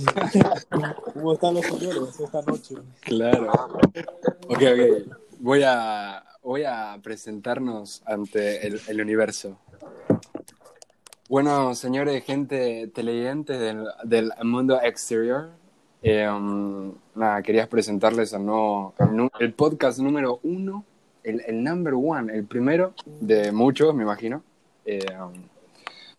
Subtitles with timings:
[1.14, 2.74] ¿Cómo están los señores esta noche?
[3.00, 3.50] Claro.
[4.48, 5.16] Ok, ok.
[5.38, 9.58] Voy a, voy a presentarnos ante el, el universo.
[11.28, 15.50] Bueno, señores, gente televidente del, del mundo exterior,
[16.02, 20.84] eh, um, nada, quería presentarles el, nuevo, el, el podcast número uno,
[21.22, 24.42] el, el number one, el primero de muchos, me imagino,
[24.84, 25.32] eh, um,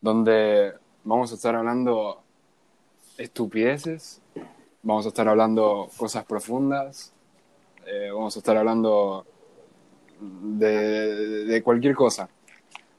[0.00, 2.22] donde vamos a estar hablando
[3.18, 4.20] estupideces,
[4.82, 7.12] vamos a estar hablando cosas profundas,
[7.86, 9.26] eh, vamos a estar hablando
[10.20, 12.28] de, de cualquier cosa.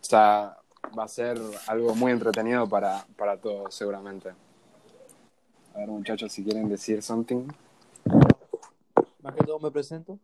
[0.00, 0.58] O sea,
[0.98, 4.30] va a ser algo muy entretenido para, para todos, seguramente.
[5.74, 7.48] A ver, muchachos, si quieren decir something.
[9.22, 10.18] Más que todo me presento.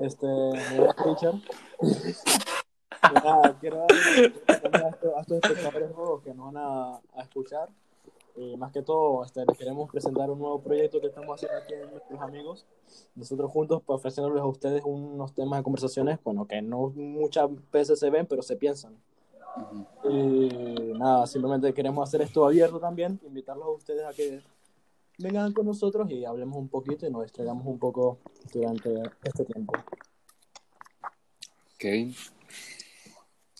[0.00, 1.34] Este, me llamo Richard.
[3.02, 5.90] Y nada, quiero darle a a estos espectadores
[6.22, 7.70] que nos van a, a escuchar.
[8.40, 11.74] Y más que todo, este, les queremos presentar un nuevo proyecto que estamos haciendo aquí
[11.74, 12.66] en nuestros amigos.
[13.14, 17.98] Nosotros juntos, para ofrecerles a ustedes unos temas de conversaciones, bueno, que no muchas veces
[18.00, 18.96] se ven, pero se piensan.
[20.04, 24.40] Y nada, simplemente queremos hacer esto abierto también, invitarlos a ustedes a que
[25.18, 28.20] vengan con nosotros y hablemos un poquito y nos distraigamos un poco
[28.54, 29.74] durante este tiempo.
[31.74, 32.14] Ok.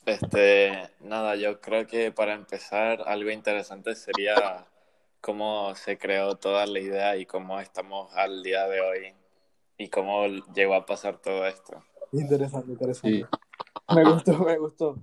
[0.06, 4.66] Este, nada, yo creo que para empezar algo interesante sería
[5.20, 9.14] cómo se creó toda la idea y cómo estamos al día de hoy
[9.78, 11.82] y cómo llegó a pasar todo esto.
[12.12, 13.18] Interesante, interesante.
[13.18, 13.24] Sí.
[13.94, 14.96] Me gustó, me gustó.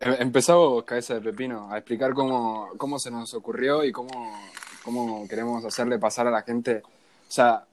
[0.00, 4.10] Em- Empezamos, cabeza de pepino, a explicar cómo, cómo se nos ocurrió y cómo,
[4.84, 7.64] cómo queremos hacerle pasar a la gente, o sea,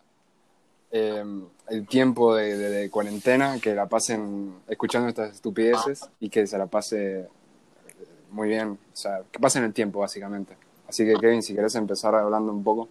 [0.91, 6.45] em, el tiempo de, de- de cuarentena, que la pasen escuchando estas estupideces y que
[6.47, 7.27] se la pase
[8.29, 10.55] muy bien, o sea, que pasen el tiempo, básicamente.
[10.91, 12.89] Así que, Kevin, si querés empezar hablando un poco.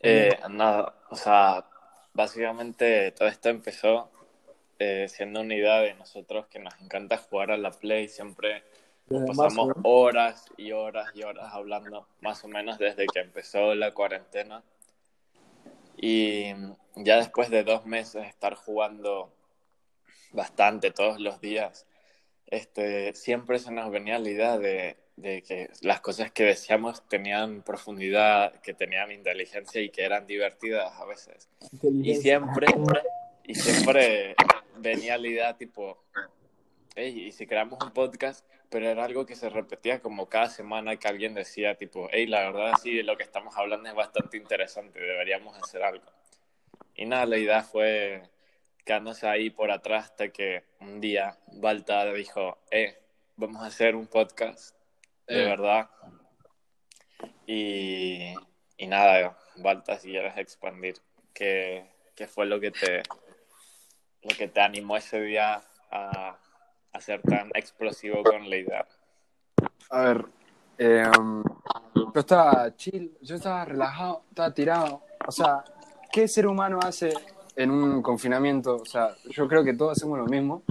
[0.00, 1.64] Eh, nada, o sea,
[2.12, 4.10] básicamente todo esto empezó
[4.78, 8.64] eh, siendo una idea de nosotros que nos encanta jugar a la Play, siempre
[9.06, 13.74] Desde pasamos marzo, horas y horas y horas hablando, más o menos desde que empezó
[13.74, 14.62] la cuarentena.
[15.96, 16.52] Y
[16.96, 19.32] ya después de dos meses de estar jugando
[20.32, 21.86] bastante todos los días,
[22.46, 27.62] este, siempre se nos venía la idea de, de que las cosas que decíamos tenían
[27.62, 31.48] profundidad, que tenían inteligencia y que eran divertidas a veces.
[31.82, 32.66] Y siempre,
[33.44, 34.34] y siempre
[34.78, 36.02] venía la idea tipo,
[36.94, 40.96] hey, y si creamos un podcast, pero era algo que se repetía como cada semana
[40.96, 44.98] que alguien decía tipo, hey, la verdad sí, lo que estamos hablando es bastante interesante,
[44.98, 46.06] deberíamos hacer algo.
[46.94, 48.22] Y nada, la idea fue
[48.84, 52.98] quedándose ahí por atrás hasta que un día Balta dijo, eh,
[53.36, 54.74] vamos a hacer un podcast,
[55.32, 55.46] de Eh.
[55.46, 55.88] verdad.
[57.46, 58.34] Y,
[58.76, 60.96] y nada, Balta, si quieres expandir,
[61.34, 63.02] ¿qué, qué fue lo que te
[64.22, 65.60] lo que te animó ese día
[65.90, 66.36] a,
[66.92, 68.86] a ser tan explosivo con la idea?
[69.90, 70.24] A ver,
[70.78, 71.42] em,
[71.94, 75.02] yo estaba chill, yo estaba relajado, estaba tirado.
[75.26, 75.64] O sea,
[76.12, 77.12] ¿qué ser humano hace
[77.56, 78.76] en un confinamiento?
[78.76, 80.62] O sea, yo creo que todos hacemos lo mismo,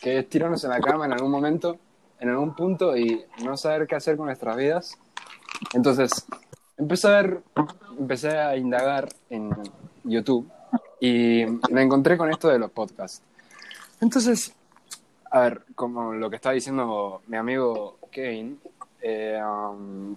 [0.00, 1.78] que es tirarnos en la cama en algún momento,
[2.22, 4.96] en algún punto y no saber qué hacer con nuestras vidas.
[5.74, 6.24] Entonces,
[6.78, 7.42] empecé a ver,
[7.98, 9.50] empecé a indagar en
[10.04, 10.48] YouTube
[11.00, 13.22] y me encontré con esto de los podcasts.
[14.00, 14.54] Entonces,
[15.32, 18.60] a ver, como lo que está diciendo mi amigo Kevin,
[19.00, 20.14] eh, um,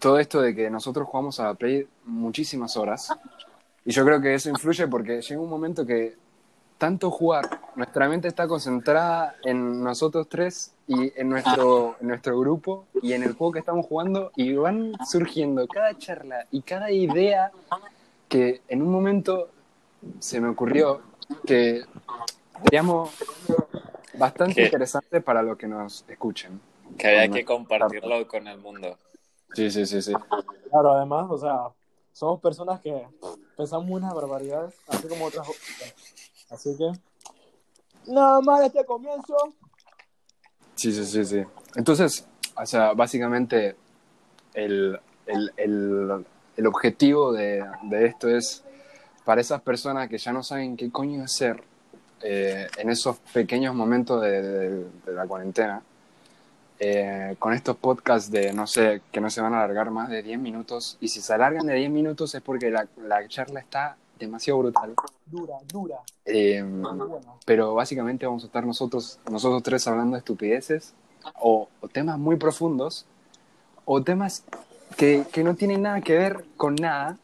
[0.00, 3.16] todo esto de que nosotros jugamos a la Play muchísimas horas,
[3.84, 6.16] y yo creo que eso influye porque llega un momento que
[6.78, 12.86] tanto jugar, nuestra mente está concentrada en nosotros tres y en nuestro, en nuestro grupo
[13.02, 17.50] y en el juego que estamos jugando, y van surgiendo cada charla y cada idea
[18.28, 19.50] que en un momento
[20.20, 21.02] se me ocurrió
[21.46, 21.82] que
[22.62, 23.10] seríamos
[24.14, 24.64] bastante ¿Qué?
[24.64, 26.60] interesante para los que nos escuchen.
[26.96, 28.96] Que había que compartirlo con el mundo.
[29.52, 30.12] Sí, sí, sí, sí.
[30.70, 31.68] Claro, además, o sea,
[32.12, 33.06] somos personas que
[33.56, 35.46] pensamos unas barbaridades, así como otras.
[36.50, 36.90] Así que.
[38.10, 39.36] Nada más este comienzo.
[40.76, 41.42] Sí, sí, sí, sí.
[41.76, 43.76] Entonces, o sea, básicamente
[44.54, 46.24] el, el, el,
[46.56, 48.64] el objetivo de, de esto es
[49.24, 51.62] para esas personas que ya no saben qué coño hacer
[52.22, 55.82] eh, en esos pequeños momentos de, de- de la cuarentena,
[56.80, 60.22] eh, con estos podcasts de, no sé, que no se van a alargar más de
[60.22, 63.96] 10 minutos, y si se alargan de 10 minutos es porque la, la charla está
[64.18, 64.94] demasiado brutal.
[65.26, 65.96] Dura, dura.
[66.24, 67.32] Eh, muy buena.
[67.44, 70.94] pero básicamente vamos a estar nosotros, nosotros tres hablando de estupideces
[71.40, 73.06] o, o temas muy profundos
[73.84, 74.44] o temas
[74.96, 77.16] que, que no tienen nada que ver con nada,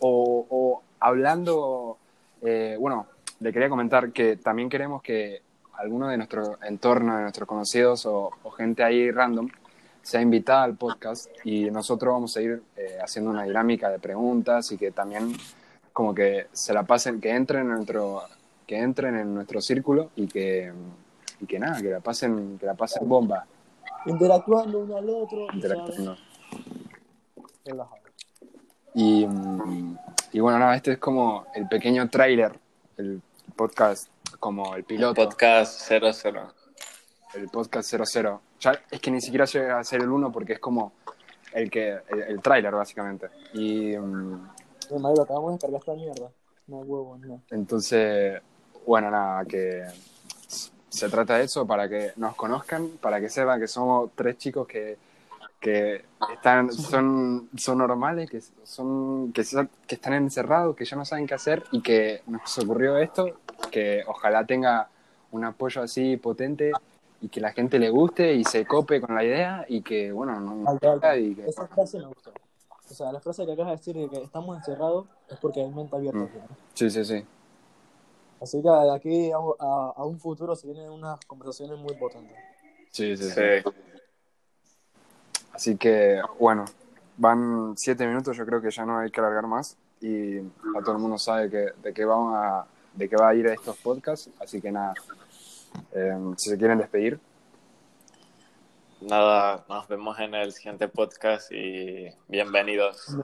[0.00, 1.98] o, o hablando,
[2.42, 3.06] eh, bueno,
[3.40, 5.42] le quería comentar que también queremos que
[5.74, 9.48] alguno de nuestro entorno, de nuestros conocidos o, o gente ahí random,
[10.02, 14.72] sea invitada al podcast y nosotros vamos a ir eh, haciendo una dinámica de preguntas
[14.72, 15.32] y que también
[15.92, 18.22] como que se la pasen, que entren en nuestro,
[18.66, 20.72] que entren en nuestro círculo y que,
[21.40, 23.46] y que nada, que la pasen, que la pasen bomba,
[24.06, 25.46] Interactuando uno al otro.
[25.52, 26.16] interactuando.
[27.64, 28.00] Relajado.
[28.94, 29.26] Y,
[30.32, 32.58] y bueno, nada, este es como el pequeño tráiler,
[32.96, 33.20] el
[33.54, 34.08] podcast,
[34.38, 36.52] como el piloto, Podcast 00.
[37.34, 38.40] el podcast 00.
[38.60, 40.92] Ya es que ni siquiera llega a ser el 1 porque es como
[41.52, 43.28] el que el, el tráiler básicamente.
[43.52, 44.48] Y mm,
[44.98, 46.30] Marico, acabamos de descargar esta mierda.
[46.66, 47.42] No huevo, no.
[47.50, 48.40] entonces,
[48.86, 49.84] bueno, nada, que
[50.88, 54.66] se trata de eso para que nos conozcan, para que sepan que somos tres chicos
[54.66, 54.98] que
[55.60, 59.44] que están son son normales que son que,
[59.86, 63.26] que están encerrados que ya no saben qué hacer y que nos ocurrió esto
[63.70, 64.88] que ojalá tenga
[65.32, 66.72] un apoyo así potente
[67.20, 70.40] y que la gente le guste y se cope con la idea y que bueno
[70.40, 70.78] no
[71.46, 72.32] Esa frase me gustó.
[72.90, 75.70] O sea, la frase que acabas de decir de que estamos encerrados es porque hay
[75.70, 76.18] mente abierta.
[76.18, 76.28] Mm.
[76.74, 77.24] sí sí sí
[78.40, 82.36] Así que de aquí a, a- a un futuro se vienen unas conversaciones muy potentes.
[82.90, 83.30] sí sí, sí.
[83.30, 83.70] Sí.
[85.52, 86.64] así que bueno
[87.16, 90.92] van siete minutos yo creo que ya no hay que alargar más y ya todo
[90.92, 94.30] el mundo sabe que de qué vamos a de qué va a ir estos podcasts
[94.40, 94.94] así que nada
[95.92, 97.20] eh, si se quieren despedir
[99.00, 103.16] Nada, nos vemos en el siguiente podcast y bienvenidos.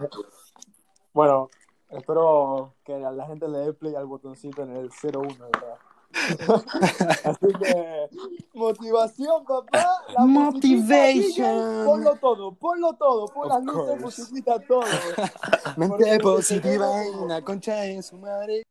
[1.12, 1.50] Bueno,
[1.90, 5.78] espero que a la gente le dé play al botoncito en el 01, ¿verdad?
[7.24, 8.08] Así que,
[8.54, 10.02] motivación, papá.
[10.16, 11.84] La Motivation.
[11.84, 14.80] Ponlo todo, ponlo todo, pon las luces, musiquita, todo.
[15.76, 18.66] mente positiva en la concha de su madre